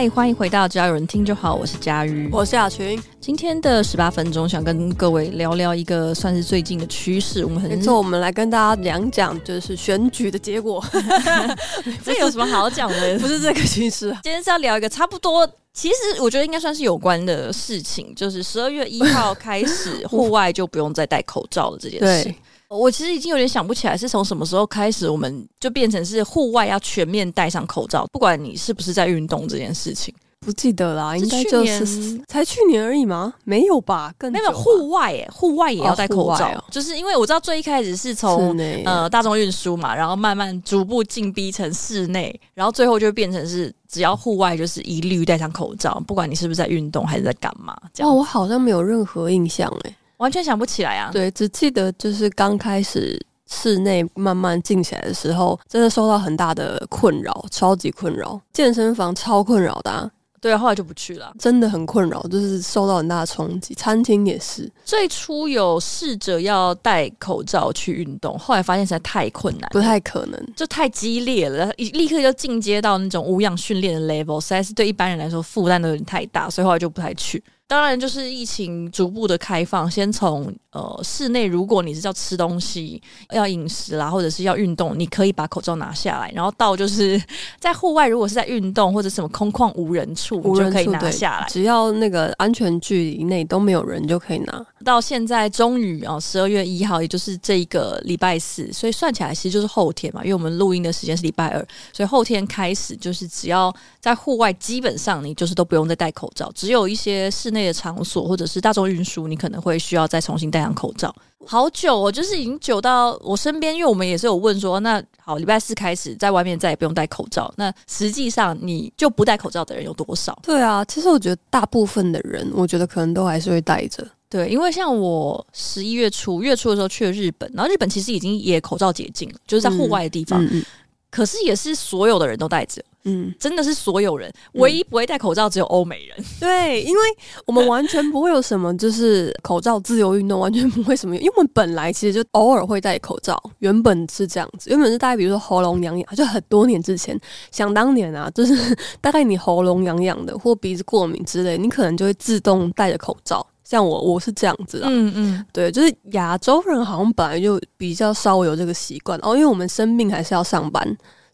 [0.00, 2.98] 嗨，欢迎回到只要有人听就好，我是佳瑜，我是雅群。
[3.20, 7.44] 今天的十八分钟，想跟各位聊聊一个算是最近的趋势。
[7.44, 10.82] 我们很没错，我们来跟大家讲讲，就是选举的结果。
[12.02, 13.16] 这有什么好讲的？
[13.20, 14.08] 不是这个趋势。
[14.22, 22.34] 今天是要聊一个差不多，其实我觉得应该算是有关的事情，就是十二月一号开始，户外就不用再戴口罩了这件事。
[22.70, 30.14] 对我其实已经有点想不起来是从什么时候开始，我们就变成是户外要全面戴上口罩，不管你是不是在运动这件事情。
[30.42, 33.34] 不记得啦，应该就是才去年而已吗？
[33.44, 34.10] 没有吧？
[34.16, 38.56] 更没有户外诶，户外也要戴口罩，哦、就是因为我知道最一开始是从
[38.86, 47.76] 呃大众运输嘛，然后慢慢逐步进逼成室内，然后最后就变成是只要户外就是一律戴上口罩，不管你是不是在运动还是在干嘛。
[47.92, 49.94] 这样哦，我好像没有任何印象诶。
[50.20, 51.10] 完全想不起来啊！
[51.10, 53.18] 对，只记得就是刚开始
[53.50, 58.38] 室内慢慢静起来的时候，真的受到很大的困扰，超级困扰。
[58.52, 63.72] 健身房超困扰的啊，对啊，后来就不去了，真的很困扰，就是受到很大的冲击。
[63.72, 77.42] 餐厅也是，最初有试着要戴口罩去运动，后来发现实在太困难，不太可能，就太激烈了，一立刻就进阶到那种无氧训练的 level，实在是对一般人来说负担都有点太大，所以后来就不太去。
[77.70, 86.32] 当然，就是疫情逐步的开放，先从呃室内，如果你是要吃东西、要饮食啦，或者是要运动，你可以把口罩拿下来。
[86.34, 87.22] 然后到就是
[87.60, 94.66] 在户外，如果是在运动或者什么空旷无人处，就可以拿下来，只要那个安全距离内都没有人就可以拿。
[94.84, 107.59] 到现在终于啊，十二月一号，也就是这一个礼拜四，所以算起来其实就是后天嘛，因为我们录音的时间是礼拜二，所以后天开始就是只要在户外，基本上你就是都不用再戴口罩，只有一些室内。
[107.66, 111.14] 的场所或者是大众运输，你可能会需要再重新戴上口罩。
[111.46, 117.52] 好久哦，就是已经久到我身边，因为我们也是有问说，那好，礼拜四开始在外面再也不用戴口罩。
[117.56, 120.38] 那实际上你就不戴口罩的人有多少？
[120.42, 124.06] 对啊，其实我觉得大部分的人，我觉得可能都还是会戴着。
[124.28, 130.44] 对，因为像我十一月初月初的时候去了日本，然后日本其实已经也口罩解禁了，就是在户外的地方。
[130.44, 130.64] 嗯嗯嗯
[131.10, 136.16] 可是也是所有的人都戴着，嗯，真的是所有人，唯一不会戴口罩只有欧美人。
[136.18, 137.00] 嗯、对，因为
[137.46, 141.16] 我们完全不会有什么，就是口罩自由运动，完全不会什么。
[141.16, 147.18] 因为我们本来其实就偶尔会戴口罩，原本是这样子，原本是大概比如说喉咙痒痒，就很多年之前，
[147.50, 153.46] 想当年啊，就是大概你喉咙痒痒的或鼻子过敏之类，你可能就会自动戴着口罩。
[153.64, 160.84] 像我，我是这样子啊，嗯嗯，对，就是亚洲人好像本来就比较稍微有这个习惯哦，因为我们生病还是要上班，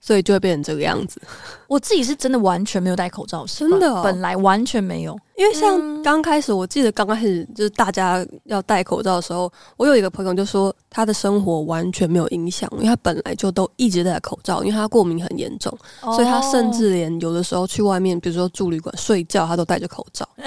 [0.06, 1.20] 所以就会变成这个样子。
[1.66, 5.18] 我自己是真的完全没有戴口罩，真的、哦，本来完全没有。
[5.34, 20.26] 因为像刚开始，我记得刚开始就是大家要戴口罩的时候，我有一个朋友就说他的生活完全没有影响，因为他本来就都一直戴口罩，因为他过敏很严重，哦、所以他甚至连有的时候去外面，比如说住旅馆睡觉，他都戴着口罩。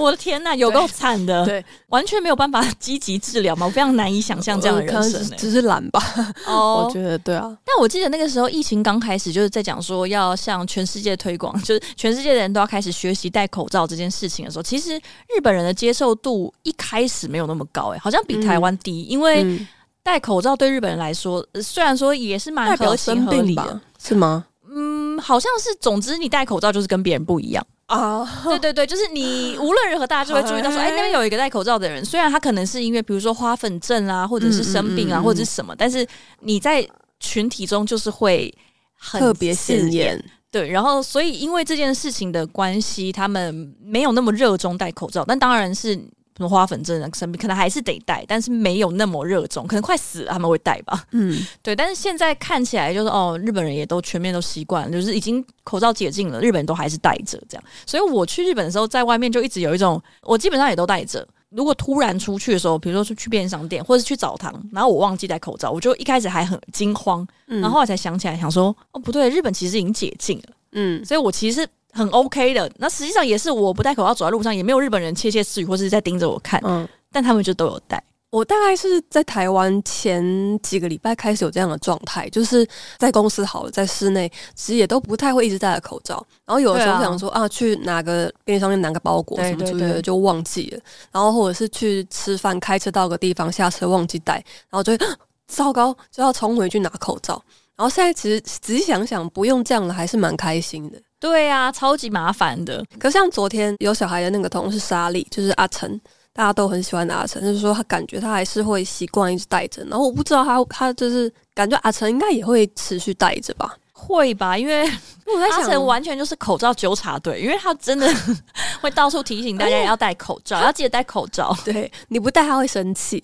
[0.00, 6.02] 我的天呐，有够惨的，对，完全没有办法积极治疗嘛，我非常难以想象这样的人生、欸，只是懒吧？
[6.46, 7.56] 哦， 我觉得对啊。
[7.64, 19.66] 但我记得那个时候疫情刚开始，就是在讲说要向全世界推广， 就是全世界的人都要开始学习戴口罩这件事情的时候，其实日本人的接受度一开始没有那么高、欸，哎，好像比台湾低，嗯、因为
[20.02, 24.46] 戴口罩对日本人来说，虽然说也是蛮合情合理的，是吗？
[24.72, 25.74] 嗯，好像是。
[25.80, 27.66] 总之，你戴口罩就是跟别人不一样。
[27.90, 36.06] 啊，对对对，就是你 无论如何，大家就会注意到说，哎，那边有一个戴口罩的人，虽然他可能是因为比如说花粉症啊，或者是生病啊，或者是什么，但是
[36.40, 36.86] 你在
[37.18, 38.54] 群体中就是会
[38.96, 40.24] 很特别显眼。
[40.50, 45.98] 对，然后所以因为这件事情的关系，他们没有那么热衷戴口罩，但当然是。
[46.40, 51.04] 什么花粉症啊，生病可能还是得戴，但是没有那么热衷，可能快死了他们会戴吧。
[51.10, 51.76] 嗯，对。
[51.76, 57.64] 但是现在看起来就是哦，日本人也都全面都习惯了，就是已经口罩解禁了，日本人都还是戴着这样。
[57.84, 61.28] 所以我去日本的时候，在外面就一直有一种，我基本上也都戴着。
[61.50, 70.54] 如果突然出去的时候，比如说去去便利商店或者是去澡堂，然后我忘记戴口罩，我就一开始还很惊慌，然后后来才想起来，想说哦不对，日本其实已经解禁了。
[70.72, 71.68] 嗯，所以我其实。
[71.92, 78.02] 很 OK 的，那实际上也是我不戴口罩走在路上，也没有日本人窃窃私语或者是在盯着我看，嗯，但他们就都有戴。
[78.30, 80.22] 我大概是在台湾前
[80.60, 82.64] 几个礼拜开始有这样的状态，就是
[82.96, 90.80] 在公司好了，在室内其实也都不太会一直戴着口罩，然后有的时候想说啊，啊，去拿个便利商店拿个包裹什么之类的就忘记了，
[91.10, 94.34] 然后或者是去吃饭开车到个地方下车忘记带，
[94.68, 94.98] 然后就会
[95.48, 97.42] 糟糕就要冲回去拿口罩，
[97.74, 100.98] 然后现在其实仔细想想不用这样了，还是蛮开心的。
[101.20, 102.82] 对啊，超级麻烦的。
[102.98, 106.00] 可像昨天有小孩的那个同事莎莉，就是阿成，
[106.32, 109.84] 大家都很喜欢的阿成，就是说他感觉他还是会习惯一直戴着。
[109.84, 113.76] 然后我不知道他他就是感觉阿成应该也会持续戴着吧。
[114.00, 114.82] 会吧，因为
[115.32, 118.12] 我在想阿成完全就是口罩纠察队，因为他真的
[118.80, 121.56] 会到处提醒大家要戴口罩， 要记得戴口罩。
[121.64, 123.22] 对，你不戴他会生气，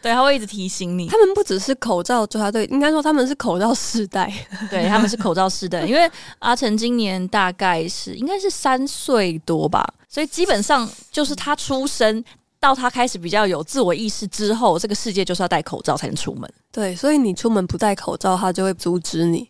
[0.00, 1.08] 对，他会一直提醒你。
[1.08, 4.32] 他们不只是口罩纠察队，应该说他们是口罩世代，
[4.70, 5.82] 对，他们是口罩世代。
[5.82, 12.24] 因为阿成今年大概是应该是三岁多吧，所以基本上就是他出生
[12.58, 16.50] 到他开始比较有自我意识之后，这个世界就是要戴口罩才能出门。
[16.70, 19.46] 对，所以你出门不戴口罩，他就会阻止你。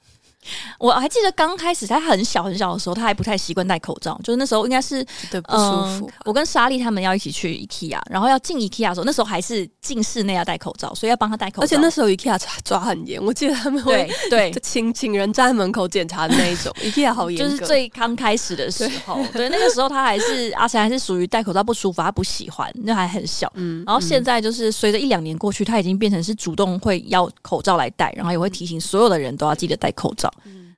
[0.79, 4.19] 我还记得刚开始他很小很小的时候，他还不太习惯戴口罩。
[4.23, 6.13] 就是那时候应该是对不舒服、嗯。
[6.25, 11.63] 我跟莎莉他们要一起去 IKEA，然后要进 IKEA 的时候，那时候还是进室内要戴口罩，所以要帮他戴口罩。
[11.63, 16.73] 而且那时候 IKEA 抓很严，我记得他们会对对 请请人站在门口检查的那一种。
[16.83, 19.17] IKEA 好严，就是最刚开始的时候。
[19.33, 23.51] 对，对，那个时候他还是阿成还是属于戴口罩不舒服，他不喜欢，那还很小。
[23.55, 30.32] 嗯，然后现在就是随着一两年过去，他已经变成是主动会要口罩来戴，然后也会提醒所有的人都要记得戴口罩。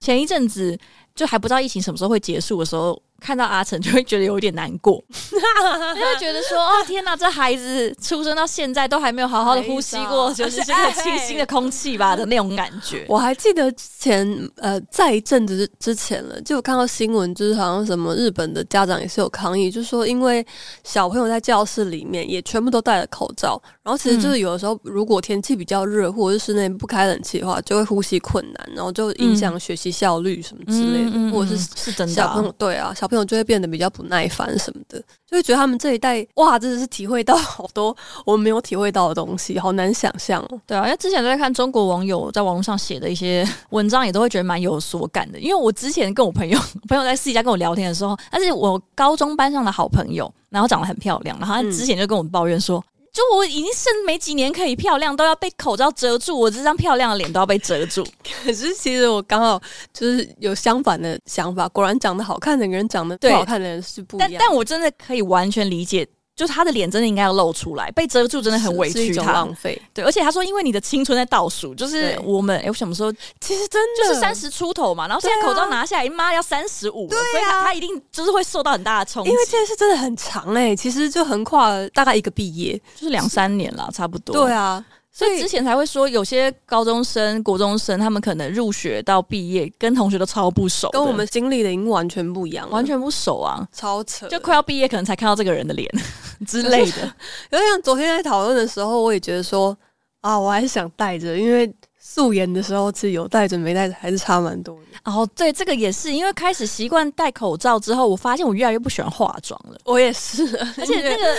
[0.05, 0.79] 前一阵子
[1.15, 3.01] 就还不知道疫情什么时候会结束的时候。
[3.25, 13.03] 看到阿成就会觉得有点难过， 就会觉得说：“哦，天哪，这孩子出生到现在都还没有好好的呼吸过，就是这个清新的空气吧的那种感觉。
[13.09, 20.47] ”我还记得前呃，在一阵子之前了，就有看到新闻，就是好像什么日本的家长也是有抗议，就是说因为
[20.82, 40.61] 小朋友在教室里面也全部都戴了口罩，然后其实就是有的时候如果天气比较热，或者是室内不开冷气的话，就会呼吸困难，然后就影响学习效率什么之类的，嗯、或者是是真的小朋友对啊，小朋友就会变得比较不耐烦什么的，就会觉得他们这一代哇，真的是体会到好多我们没有体会到的东西，好难想象哦。
[40.66, 45.38] 对啊，因为之前都在看中国网友在网络上写的一些 文章，也都会觉得蛮有所感的。
[45.38, 46.58] 因为我之前跟我朋友
[46.88, 52.84] 朋友在私底下跟我聊天的时候，他是我高中班上的好朋友，然后长得很漂亮，然后他之前就跟我抱怨说。
[53.14, 58.05] 嗯就我已经剩没几年可以漂亮，都要被口罩遮住，我这张漂亮的脸都要被遮住。
[58.43, 59.61] 可是其实我刚好
[59.93, 64.28] 就是有相反的想法，果然长得好看的人长得不好看的人是不一样。
[64.32, 66.06] 但但我真的可以完全理解。
[66.37, 69.47] 就是他的脸真的应该要露出来，被遮住真的很委屈他。
[69.93, 79.31] 对，而且他说，因为你的青春在倒数，就是我们哎，我什么时候其实真的就是三十出头嘛，然后现在口罩拿下来，妈要三十五了，对啊，所以他他一定就是会受到很大的冲击。
[79.31, 84.45] 因为这件事真的很长哎、欸，其实就横跨了大概一个毕业，就是两三年了，差不多。
[84.45, 84.85] 对啊。
[85.16, 94.26] 所以之前才会说，有些高中生、国中生，他们可能入学到毕业，跟同学都超不熟，跟我们经历的已经完全不一样，完全不熟啊，超扯！
[94.26, 95.88] 就快要毕业，可能才看到这个人的脸
[96.49, 97.02] 之类的。
[97.50, 99.76] 有点像昨天在讨论的时候，我也觉得说
[100.20, 105.12] 啊，我还是想戴着，因为素颜的时候其实有戴着没戴着还是差蛮多的。
[105.12, 109.78] 哦，对，这个也是因为开始习惯戴口罩之后，我发现我越来越不喜欢化妆了。
[109.84, 110.43] 我也是，
[110.76, 111.37] 而且那个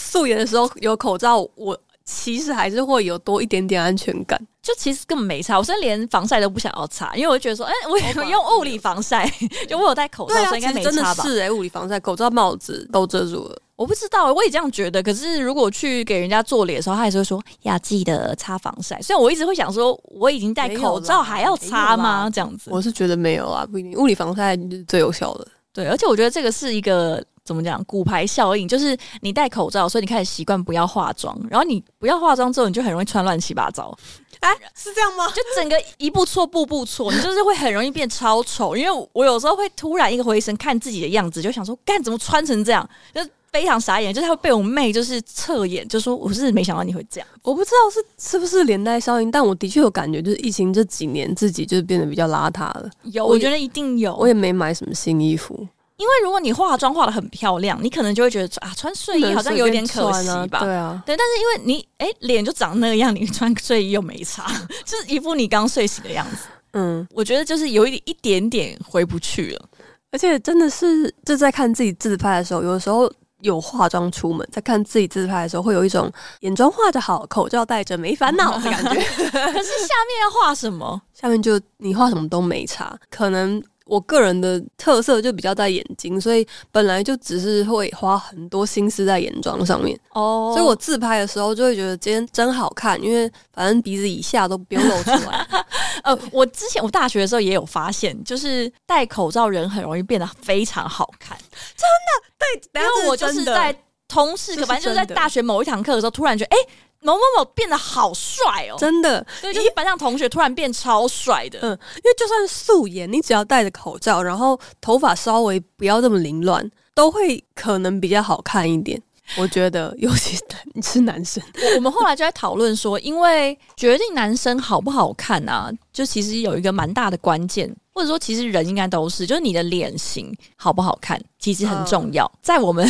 [0.00, 1.76] 素颜的时候有口罩，我。
[2.06, 9.28] 其实还是会有多一点点安全感，就其实根本没擦，我甚至连防晒都不想要擦，因为我就觉得说，哎、欸，我有用物理防晒，
[9.68, 11.24] 就我有戴口罩，所以应该没擦吧？
[11.24, 13.60] 是哎、欸，物理防晒、口罩、帽子都遮住了。
[13.74, 15.02] 我不知道，我也这样觉得。
[15.02, 18.98] 可是如果去给人家做脸的时候，他还是会说要记得擦防晒。
[19.02, 22.30] 所以我一直会想说，我已经戴口罩还要擦吗？
[22.30, 23.92] 这样子，我是觉得没有啊，不一定。
[23.98, 25.48] 物理防晒是最有效的。
[25.74, 27.22] 对，而且我觉得这个是一个。
[27.46, 27.82] 怎么讲？
[27.84, 33.96] 骨牌效应就是你戴口罩，所以你开始习惯不要化妆，然后你不要化妆之后，你就很容易穿乱七八糟。
[34.40, 35.26] 哎、啊，是这样吗？
[35.28, 38.76] 就整个一步错步步错，你就是会很容易变超丑。
[38.76, 42.86] 因为我有时候会突然一个回神看自己的样子，就想说，干怎么穿成这样？
[43.14, 44.12] 就非常傻眼。
[44.12, 47.26] 就是他会被我妹就是侧眼，就说我是没想到你会这样。
[47.42, 52.90] 我不知道是是不是连带效应，但我的确有感觉，就是疫情这几年自己就是变得比较邋遢了。
[53.04, 54.14] 有，我觉得一定有。
[54.16, 55.66] 我也没买什么新衣服。
[55.98, 60.60] 因为如果你化妆化的很漂亮，你可能就会觉得啊，穿睡衣好像有点可惜吧？
[60.60, 61.16] 对啊，对。
[61.16, 64.46] 但是因为你哎，脸就长那样，你穿睡衣又没差，
[64.84, 66.48] 就是一副你刚睡醒的样子。
[66.74, 69.68] 嗯，我觉得就是有一点一点点回不去了。
[70.12, 73.10] 而且真的是就在看自己自拍的时候，有的时候
[73.40, 78.90] 有化妆出门，在看自己自拍的时候，会有一种眼妆画得好，口罩戴着没烦恼的感觉。
[79.30, 81.00] 可是下面要画什么？
[81.14, 83.62] 下面就你画什么都没差，可能。
[83.86, 90.52] 我个人的特色就比较在眼睛，所以本来就只是会花很多心思在眼妆上面哦。
[90.54, 95.46] 所以我自拍的时候就会觉得今天真好看，因为反正鼻子以下都不用露出来。
[96.02, 101.38] 呃，我之前我大学的时候也有发现，就是戴口罩人很容易变得非常好看，
[101.76, 102.26] 真的。
[102.38, 103.74] 对，然后我就是在
[104.08, 106.58] 通识课，反正就是在大学某一堂课的时候，突然觉得哎。
[106.60, 106.68] 欸
[107.06, 111.60] 某某某变得好帅哦，真的，对，就是班上同学突然变超帅的。
[111.62, 119.00] 嗯，因为就算素颜，你只要戴着口罩，然后头发稍微不要这么凌乱，都会可能比较好看一点。
[119.36, 120.36] 我觉得，尤其
[120.74, 121.42] 你是男生，
[121.76, 132.30] 我们后来就在讨论说，因为决定男生好不好看啊，就其实有一个蛮大的关键，或者说其实人应该都是，就是你的脸型好不好看，其实很重要。
[132.42, 132.88] 在我们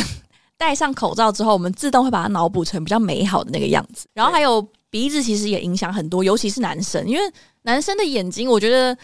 [0.57, 4.07] 戴上口罩之后，我们自动会把它脑补成比较美好的那个样子。
[4.13, 7.21] 然后还有鼻子，其实也影响很多，尤其是男生，因为
[7.61, 8.97] 男生的眼睛，我觉得。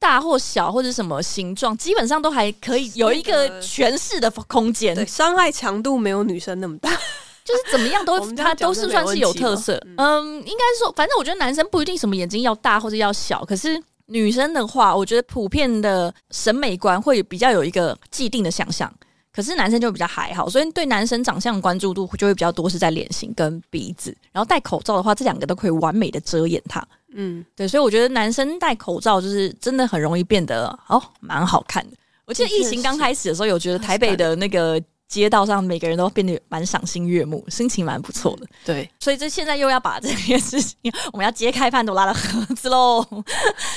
[0.00, 4.94] 大或小或者什么形状，基本上都还可以有一个诠释的空间。
[4.94, 9.80] 对，伤害强度没有女生那么大，就是怎么样都它都是算是有特色。
[9.96, 18.92] 嗯，应该说，反正我觉得男生不一定什么眼睛要大或者要小，可是女生的话，我觉得普遍的审美观会比较有一个既定的想象。
[19.34, 24.16] 可是男生就比较还好，所以对男生长相关注度就会比较多是在脸型跟鼻子。
[24.30, 26.86] 然后戴口罩的话，这两个都可以完美的遮掩它。
[27.16, 31.96] 嗯，对，所以我觉得男生戴口罩就是真的很容易变得哦，蛮好看的。
[32.26, 38.46] 我记得疫情刚开始的时候，有觉得台北的那个街道上每个人都变得蛮赏心悦目，心情蛮不错的。
[38.64, 40.76] 对，所以这现在又要把这件事情，
[41.12, 43.04] 我们要揭开潘多拉的盒子喽。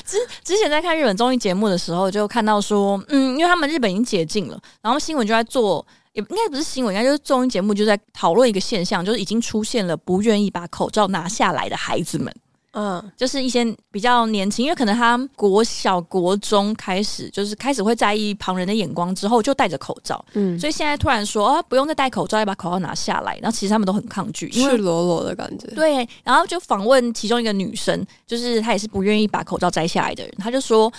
[0.06, 12.34] 之之前在看日本综艺节目的时候，就看到说，嗯，因为他们日本已经解禁了，然后新闻就在做，也应该不是新闻，应该就是综艺节目就在讨论一个现象，就是已经出现了不愿意把口罩拿下来的孩子们。
[12.74, 20.24] 嗯，就是一些比较年轻，因为可能他国小、国中开始，就是开始会在意旁人的眼光，之后就戴着口罩。
[20.34, 25.68] 嗯，所以现在突然说啊，不用再戴口罩，要把口罩拿下来，然后其实他们都很抗拒，赤裸裸的感觉。
[25.70, 30.92] 对，然后就访问其中一个女生，就是她也是不愿意把口罩摘下来的人，她就说，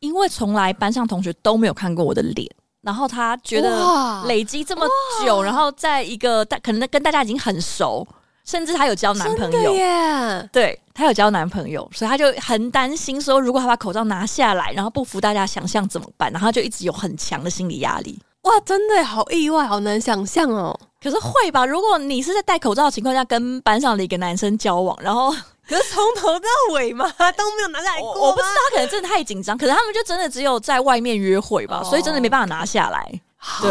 [0.00, 2.48] 因为从来班上同学都没有看过我的脸，
[2.80, 4.86] 然后她觉得累积这么
[5.22, 8.06] 久，然后在一个大可能跟大家已经很熟。
[8.48, 9.74] 甚至她有交男朋友，
[10.50, 16.32] 对，她有交男朋友，所以她就很担心说，如果她把口罩拿下来，然后不符大家想象怎么办？
[16.32, 18.18] 然后就一直有很强的心理压力。
[18.42, 20.74] 哇，真的好意外，好难想象哦。
[21.02, 21.66] 可是会吧？
[21.66, 25.30] 如果你是在戴口罩的情况下跟班上的一个男生交往，然后
[25.68, 29.58] 可是从头到尾嘛都没有拿下来过，我不知道，他可能真的太紧张。
[29.58, 33.20] 可是他们就真的只有在外面约会吧，所以真的没办法拿下来。
[33.62, 33.70] 对，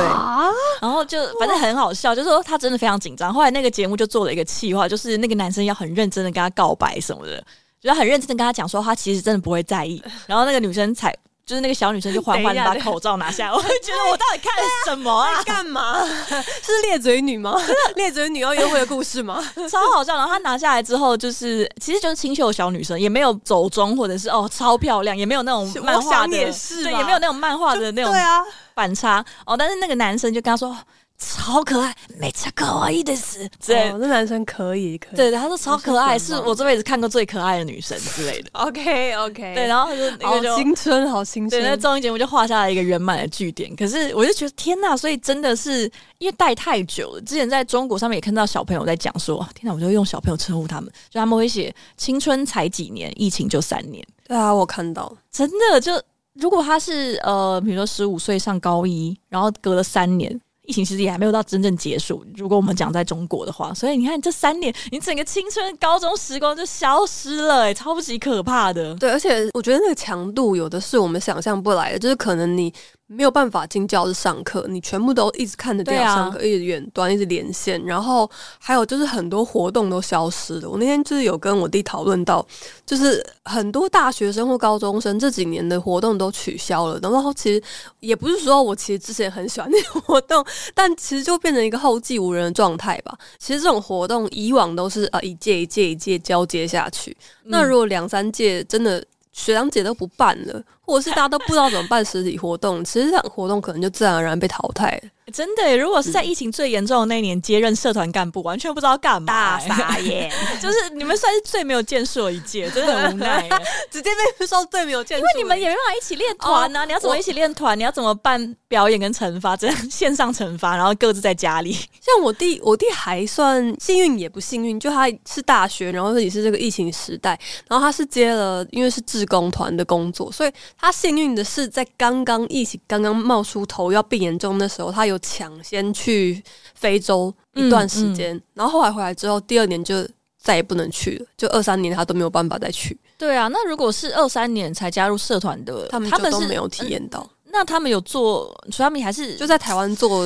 [0.81, 3.33] 然后就反正很好笑，就是说他真的非常紧张。
[3.33, 7.37] 后来那个节目就做了一个气话，就是那个男生要很认真的跟他告白什么的，
[7.81, 10.01] 就要很认真的跟他讲说他其实真的不会在意。
[10.25, 11.13] 然后那个女生才，
[11.45, 13.53] 就是那个小女生就缓缓的把口罩拿下来。
[13.53, 15.43] 我会觉得我到底看了什么啊？
[15.43, 16.01] 干嘛？
[16.05, 17.59] 是裂嘴女吗？
[17.95, 19.43] 裂嘴女要约会的故事吗？
[19.69, 20.15] 超好笑。
[20.15, 26.37] 然后她拿下来之后，就是其实就是清秀小女生，也没有走钟或者是哦超漂亮，也没有那种漫画的，
[26.83, 28.41] 对，也没有那种漫画的那种，对啊。
[28.77, 30.77] 反差哦，但是那个男生就跟他说
[31.17, 38.49] 超可爱，没错，可爱的是，对，那男生可以，可以，对，他说超可爱，是我这辈子看过最可爱的女生之类的。
[38.53, 43.75] OK OK，对，然后他就那个就好青春，好青春，对，那综艺节目就画下了一个圆满的句点。
[43.75, 47.21] 可是我就觉得天呐，所以真的是因为戴太久了。
[47.21, 54.05] 之前在中国上面也看到小朋友在讲说，天呐，我就用小朋友称呼他们，就他们会写青春才几年，疫情就三年。
[54.27, 55.99] 对啊，我看到，真的就。
[56.39, 62.25] 如果他是呃，比如说十五岁上高一，然后隔了三年，疫情其实也还没有到真正结束。
[62.35, 68.93] 如果我们讲在中国的话，所以你看这三年，你整个青春高中时光就消失了，欸，哎，超级可怕的。
[68.95, 72.73] 对，而且我觉得那个强度有的是我们想象不来的，就是可能你。
[73.09, 80.69] 没有办法进教室上课，你全部都一直看着电脑上课，啊、一直远端，一直连线，然后还有就是很多活动都消失了。
[80.69, 82.45] 我那天就是有跟我弟讨论到，
[82.85, 86.99] 就是很多大学生或高中生这几年的活动都取消了。
[87.01, 87.63] 然后其实
[88.01, 90.45] 也不是说我其实之前很喜欢那个活动，
[90.75, 93.17] 但其实就变成一个后继无人的状态吧。
[93.39, 99.01] 其实这种活动以往都是啊一届一届一届交接下去，嗯、那如果两三届真的
[99.37, 100.61] 学长姐都不办了。
[100.81, 105.09] 或者是大家都不知道怎么办实体活动，其实这样活动可能就自然而然被淘汰了。
[105.33, 110.31] 真的，如果是在疫情最严重的那一年接任社团干部，完全不知道干嘛，大傻眼。
[110.61, 113.47] 就是你们算是最没有建树的一届，真的很无奈，
[113.91, 115.21] 直接被说最没有建树。
[115.21, 117.77] 因为你们也没办法一起练团呐，你要怎么一起练团？
[117.77, 119.55] 你要怎么办表演跟惩罚？
[119.55, 121.73] 这样线上惩罚，然后各自在家里。
[121.73, 130.51] 像我弟，我弟还算幸运，也不幸运，就他是大学，然后也是这个疫情时代，然后他是接了，因为是志工团的工作，所以。
[130.79, 136.43] 他幸运的是，在刚刚疫情刚刚冒出头要变严重的时候，他有抢先去
[136.75, 140.07] 非洲一段时间，嗯嗯、然后后来回来之后，第二年就
[140.41, 142.97] 再也不能去了，就二三年他都没有办法再去。
[143.17, 147.49] 对啊，那如果是二三年才加入社团的，他们他们都没有体验到、嗯。
[147.51, 150.25] 那他们有做，所以他们还是就在台湾做，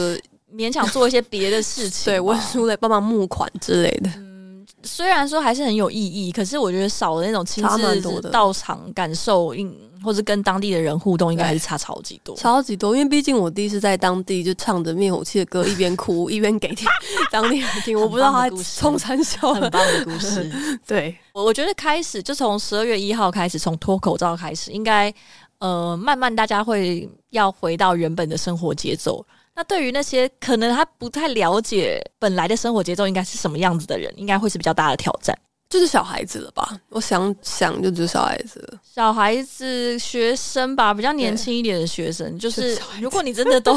[0.54, 4.10] 勉强做一些别的事情， 对，温书类帮忙募款之类的。
[4.82, 12.96] 嗯，虽然说还是很有意义，可是我觉得少了那种亲自到场感受，应或者跟当地的人互动，应该还是差超级多，超级多。
[12.96, 16.74] 因为毕竟我第一次在当地就唱着灭火器的歌，一边哭 一边给
[17.32, 20.52] 当地人听，我不知道他冲三笑，很棒的故事。
[20.88, 25.14] 对，我我觉得开始就从十二月一号开始，从脱口罩开始，应该
[25.60, 29.24] 呃慢慢大家会要回到原本的生活节奏。
[29.55, 35.38] 那对于那些可能他不太了解本来的生活节奏应该是什么样子的人，应该会是比较大的挑战。
[35.70, 36.77] 就是小孩子了吧？
[36.89, 42.38] 我想想，就只是小孩子了，小孩子、学生吧，比较年轻一点的学生。
[42.38, 43.74] 就是如果你真的都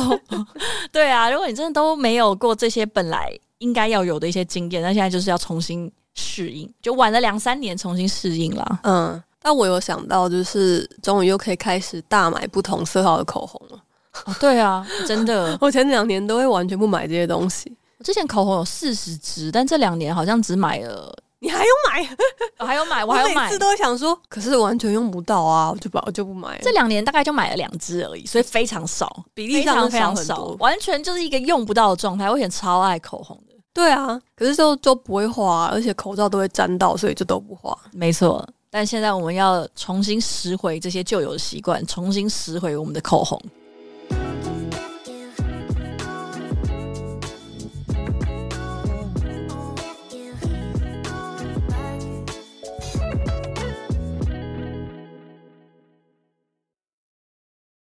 [0.90, 8.80] 对啊，如果你真的都没有过这些本来应该要有的一些经验，那现在就是要重新适应，就晚了两三年重新适应啦。
[8.82, 13.80] 嗯，但我有想到，就是终于又可以开始大买不同色号的口红了。
[14.26, 17.72] 哦，对啊，真的， 我前两年都会完全不买这些东西。
[17.98, 21.14] 我之前口红有四十支，但这两年好像只买了。
[21.44, 22.16] 你还有买？
[22.58, 23.44] 我还有买，我还有买。
[23.44, 26.58] 每次都会想说，可是完全用不到啊，我就把，我就不买。
[26.62, 32.30] 这两年大概就买了两支而已，所以非常少，比例上非常少，完全就是一个用不到的状态。
[32.30, 37.76] 我以前超爱口红的，对啊，可是就就不会画，而且口罩都会沾到，所以就都不画。
[37.92, 38.42] 没错。
[38.70, 43.38] 但现在我们要重新拾回这些旧有的习惯，重新拾回我们的口红。